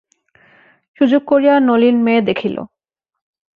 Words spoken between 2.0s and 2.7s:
মেয়ে দেখিল।